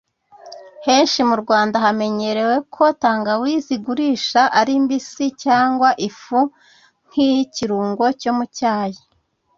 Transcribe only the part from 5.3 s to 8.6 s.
cyangwa ifu nk’ikirungo cyo mu